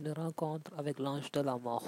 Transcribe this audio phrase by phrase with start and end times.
[0.00, 1.84] une rencontre avec l'ange de la mort.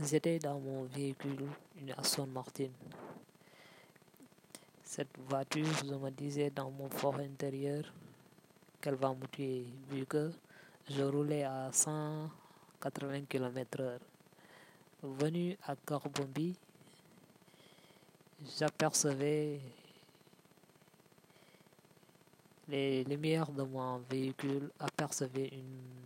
[0.00, 1.46] J'étais dans mon véhicule,
[1.80, 2.70] une Aston Martin.
[4.82, 7.84] Cette voiture, je me disais dans mon fort intérieur
[8.80, 10.32] qu'elle va me tuer, vu que
[10.90, 13.98] je roulais à 180 km/h.
[15.02, 16.56] Venu à Corbombi,
[18.58, 19.60] j'apercevais
[22.68, 26.03] les lumières de mon véhicule apercevaient une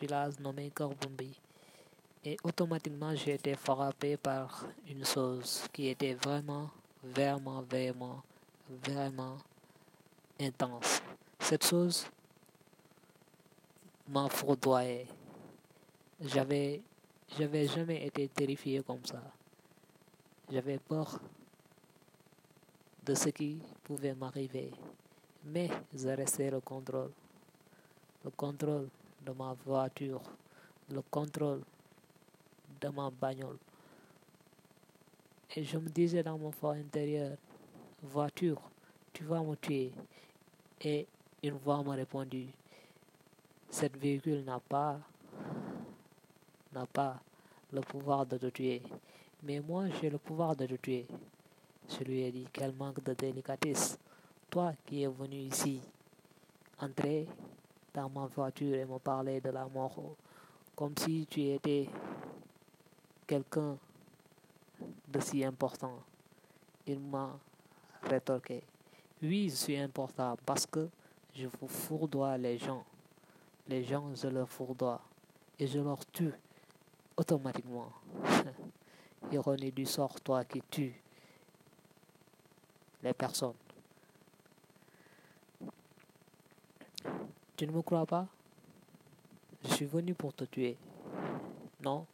[0.00, 1.32] village nommé Corbombi.
[2.24, 6.70] Et automatiquement, j'ai été frappé par une chose qui était vraiment,
[7.02, 8.22] vraiment, vraiment,
[8.68, 9.36] vraiment
[10.40, 11.00] intense.
[11.38, 12.06] Cette chose
[14.08, 15.06] m'a foudroyé.
[16.20, 16.82] J'avais,
[17.38, 19.22] j'avais jamais été terrifié comme ça.
[20.50, 21.20] J'avais peur
[23.04, 24.72] de ce qui pouvait m'arriver.
[25.44, 27.12] Mais j'ai resté le contrôle.
[28.24, 28.88] Le contrôle
[29.28, 30.22] de ma voiture.
[30.90, 31.62] Le contrôle
[32.80, 33.58] de ma bagnole.
[35.54, 37.36] Et je me disais dans mon fort intérieur,
[38.02, 38.60] voiture,
[39.12, 39.92] tu vas me tuer.
[40.80, 41.06] Et
[41.42, 42.46] une voix m'a répondu,
[43.68, 44.98] cette véhicule n'a pas,
[46.72, 47.20] n'a pas
[47.72, 48.82] le pouvoir de te tuer.
[49.42, 51.06] Mais moi, j'ai le pouvoir de te tuer.
[51.88, 53.98] Je lui ai dit, quel manque de délicatesse.
[54.48, 55.80] Toi qui es venu ici,
[56.80, 57.26] entrer
[58.06, 60.14] ma voiture et me parler de la mort,
[60.76, 61.88] comme si tu étais
[63.26, 63.76] quelqu'un
[65.08, 65.98] de si important.
[66.86, 67.38] Il m'a
[68.02, 68.62] rétorqué.
[69.22, 70.88] Oui, je suis important parce que
[71.34, 72.84] je vous fourdoie les gens.
[73.66, 75.00] Les gens, je leur fourdoie
[75.58, 76.32] et je leur tue
[77.16, 77.92] automatiquement.
[79.32, 80.94] Ironie du sort, toi qui tues
[83.02, 83.54] les personnes.
[87.58, 88.24] Tu ne me crois pas?
[89.64, 90.76] Je suis venu pour te tuer.
[91.82, 92.06] Non?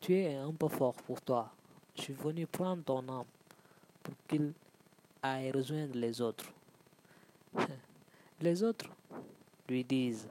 [0.00, 1.52] Tu es un peu fort pour toi.
[1.94, 3.26] Je suis venu prendre ton âme
[4.02, 4.52] pour qu'il
[5.22, 6.46] aille rejoindre les autres.
[8.40, 8.90] Les autres
[9.68, 10.28] lui disent,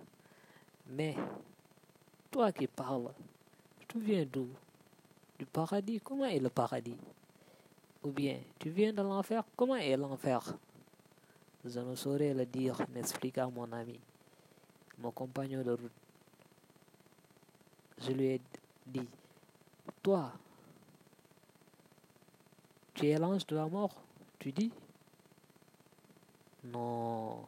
[0.89, 1.15] mais
[2.29, 3.13] toi qui parles,
[3.87, 4.49] tu viens d'où?
[5.39, 6.97] Du paradis, comment est le paradis?
[8.03, 10.57] Ou bien, tu viens de l'enfer, comment est l'enfer?
[11.65, 13.97] Je ne saurais le dire, m'expliqua mon ami,
[14.97, 15.91] mon compagnon de route.
[17.99, 18.41] Je lui ai
[18.85, 19.07] dit,
[20.01, 20.33] toi,
[22.93, 23.95] tu es l'ange de la mort,
[24.39, 24.71] tu dis?
[26.65, 27.45] Non.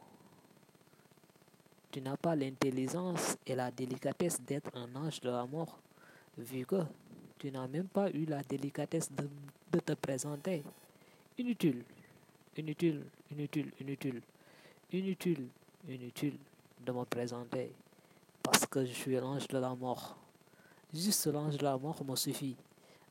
[1.91, 5.77] Tu n'as pas l'intelligence et la délicatesse d'être un ange de la mort,
[6.37, 6.83] vu que
[7.37, 9.29] tu n'as même pas eu la délicatesse de,
[9.71, 10.63] de te présenter.
[11.37, 11.83] Inutile,
[12.57, 14.21] inutile, inutile, inutile,
[14.91, 15.47] inutile,
[15.87, 16.37] inutile
[16.85, 17.71] de me présenter,
[18.43, 20.15] parce que je suis l'ange de la mort.
[20.93, 22.55] Juste l'ange de la mort me suffit.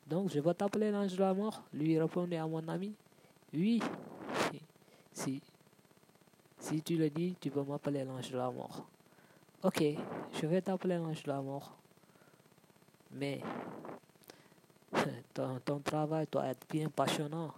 [0.06, 1.62] Donc je vais t'appeler l'ange de la mort.
[1.72, 2.94] Lui répondait à mon ami.
[3.52, 3.80] Oui.
[5.16, 5.40] Si,
[6.58, 8.84] si tu le dis, tu peux m'appeler l'ange de la mort.
[9.62, 9.80] Ok,
[10.32, 11.70] je vais t'appeler l'ange de la mort.
[13.12, 13.40] Mais
[15.32, 17.54] ton, ton, travail doit être bien passionnant,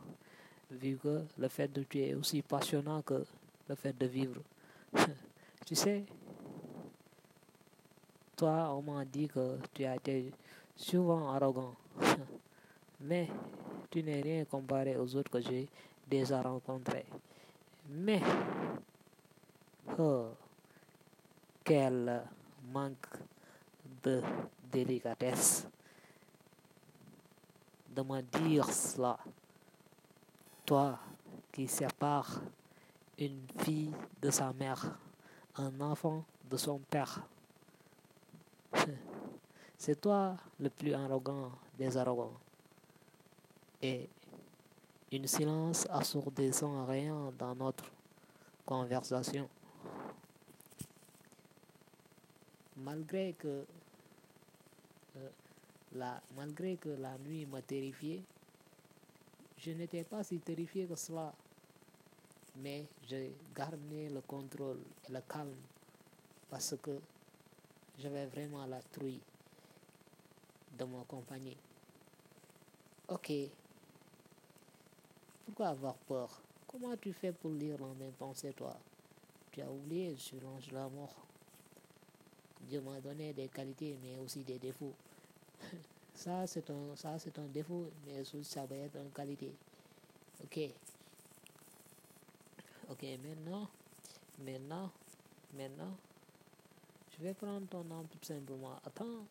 [0.71, 3.25] vu que le fait de tuer est aussi passionnant que
[3.69, 4.41] le fait de vivre.
[5.67, 6.05] tu sais,
[8.37, 10.33] toi, on m'a dit que tu as été
[10.75, 11.75] souvent arrogant.
[13.01, 13.29] Mais
[13.91, 15.69] tu n'es rien comparé aux autres que j'ai
[16.09, 17.07] déjà rencontrés.
[17.89, 18.21] Mais,
[19.99, 20.29] oh,
[21.65, 22.23] quel
[22.73, 23.09] manque
[24.03, 24.23] de
[24.71, 25.67] délicatesse
[27.95, 29.19] de me dire cela.
[30.67, 30.99] Toi
[31.53, 32.41] qui sépares
[33.19, 34.99] une fille de sa mère,
[35.55, 37.23] un enfant de son père.
[39.79, 42.35] C'est toi le plus arrogant des arrogants.
[43.81, 44.09] Et
[45.13, 47.85] une silence assourdissant rien dans notre
[48.65, 49.49] conversation.
[52.77, 53.65] Malgré que,
[55.17, 55.29] euh,
[55.95, 58.25] la, malgré que la nuit m'a terrifié,
[59.59, 61.35] je n'étais pas si terrifié que cela.
[62.57, 65.55] Mais j'ai gardé le contrôle et le calme
[66.49, 66.99] parce que
[67.99, 69.21] j'avais vraiment la trouille
[70.79, 71.57] de mon compagnie.
[73.09, 73.33] Ok.
[75.45, 76.41] Pourquoi avoir peur?
[76.67, 78.77] Comment tu fais pour lire dans mes pensées, toi?
[79.53, 81.15] Tu as oublié, je suis l'ange de la mort.
[82.63, 84.95] Dieu m'a donné des qualités, mais aussi des défauts.
[86.17, 89.53] ça, c'est un, ça, c'est un défaut, mais ça va être une qualité.
[90.43, 90.59] Ok.
[92.91, 93.69] Ok, maintenant,
[94.39, 94.91] maintenant,
[95.53, 95.97] maintenant,
[97.19, 98.77] Je vais prendre ton nom tout simplement.
[98.85, 99.25] Attends,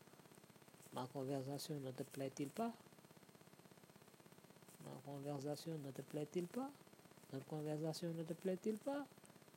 [0.94, 2.72] ma conversation ne te plaît-il pas?
[4.84, 6.70] Ma conversation ne te plaît-il pas?
[7.32, 9.06] Notre conversation ne te plaît-il pas?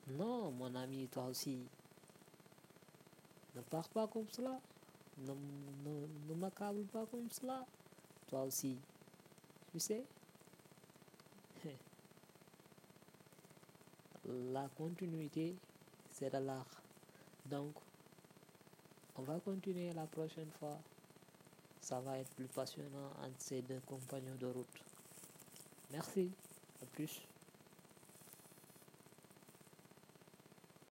[0.09, 1.59] Non, mon ami, toi aussi.
[3.55, 4.61] Ne pars pas comme cela.
[5.26, 7.67] Ne, m'accable pas comme cela.
[8.29, 8.79] Toi aussi.
[9.73, 10.05] Tu sais?
[14.53, 15.56] La continuité,
[16.11, 16.82] c'est de l'art.
[17.47, 17.75] Donc,
[19.17, 20.79] on va continuer la prochaine fois.
[21.81, 24.82] Ça va être plus passionnant entre ces deux compagnons de route.
[25.91, 26.31] Merci.
[26.82, 27.23] À plus.